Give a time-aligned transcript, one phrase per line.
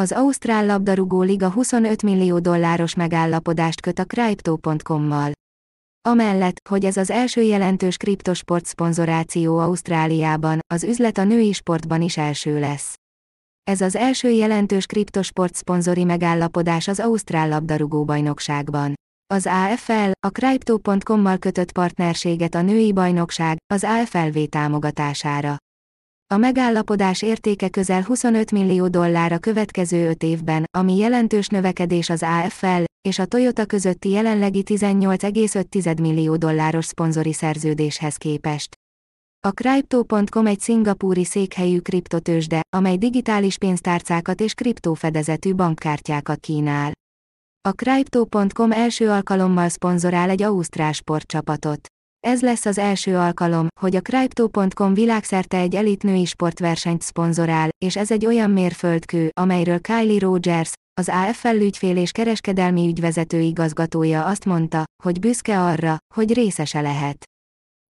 [0.00, 5.32] Az Ausztrál labdarúgó liga 25 millió dolláros megállapodást köt a Crypto.com-mal.
[6.08, 12.16] Amellett, hogy ez az első jelentős kriptosport szponzoráció Ausztráliában, az üzlet a női sportban is
[12.16, 12.94] első lesz.
[13.64, 18.94] Ez az első jelentős kriptosport szponzori megállapodás az Ausztrál labdarúgó bajnokságban.
[19.34, 25.56] Az AFL, a Crypto.com-mal kötött partnerséget a női bajnokság, az AFLV támogatására.
[26.26, 32.22] A megállapodás értéke közel 25 millió dollár a következő 5 évben, ami jelentős növekedés az
[32.22, 38.74] AFL és a Toyota közötti jelenlegi 18,5 millió dolláros szponzori szerződéshez képest.
[39.46, 46.92] A Crypto.com egy szingapúri székhelyű kriptotősde, amely digitális pénztárcákat és kriptófedezetű bankkártyákat kínál.
[47.68, 51.93] A Crypto.com első alkalommal szponzorál egy ausztrál sportcsapatot.
[52.24, 57.96] Ez lesz az első alkalom, hogy a Crypto.com világszerte egy elit női sportversenyt szponzorál, és
[57.96, 64.44] ez egy olyan mérföldkő, amelyről Kylie Rogers, az AFL ügyfél és kereskedelmi ügyvezető igazgatója azt
[64.44, 67.24] mondta, hogy büszke arra, hogy részese lehet.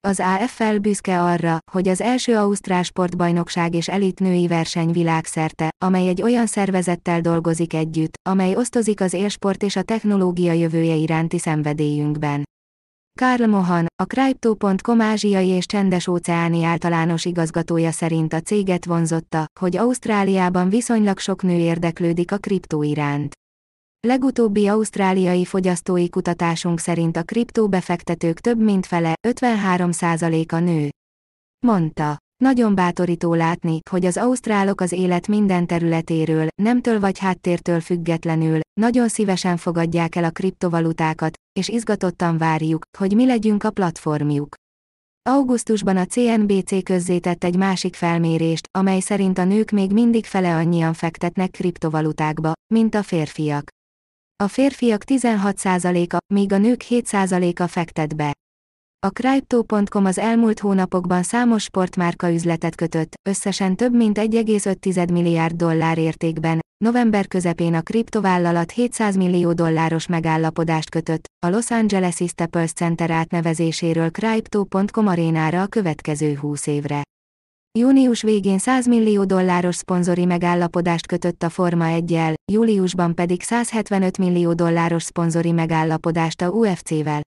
[0.07, 6.07] Az AFL büszke arra, hogy az első Ausztrál sportbajnokság és elit női verseny világszerte, amely
[6.07, 12.43] egy olyan szervezettel dolgozik együtt, amely osztozik az élsport és a technológia jövője iránti szenvedélyünkben.
[13.19, 19.77] Karl Mohan, a Crypto.com ázsiai és csendes óceáni általános igazgatója szerint a céget vonzotta, hogy
[19.77, 23.33] Ausztráliában viszonylag sok nő érdeklődik a kriptó iránt.
[24.07, 30.89] Legutóbbi ausztráliai fogyasztói kutatásunk szerint a kriptóbefektetők több mint fele, 53%-a nő.
[31.65, 32.17] Mondta.
[32.43, 39.07] Nagyon bátorító látni, hogy az ausztrálok az élet minden területéről, nemtől vagy háttértől függetlenül, nagyon
[39.07, 44.55] szívesen fogadják el a kriptovalutákat, és izgatottan várjuk, hogy mi legyünk a platformjuk.
[45.29, 50.93] Augusztusban a CNBC közzétett egy másik felmérést, amely szerint a nők még mindig fele annyian
[50.93, 53.67] fektetnek kriptovalutákba, mint a férfiak.
[54.43, 58.33] A férfiak 16%-a, míg a nők 7%-a fektet be.
[59.03, 65.97] A Crypto.com az elmúlt hónapokban számos sportmárka üzletet kötött, összesen több mint 1,5 milliárd dollár
[65.97, 66.59] értékben.
[66.83, 74.11] November közepén a kriptovállalat 700 millió dolláros megállapodást kötött, a Los Angeles Staples Center átnevezéséről
[74.11, 77.01] Crypto.com arénára a következő 20 évre.
[77.79, 82.19] Június végén 100 millió dolláros szponzori megállapodást kötött a Forma 1
[82.51, 87.21] júliusban pedig 175 millió dolláros szponzori megállapodást a UFC-vel.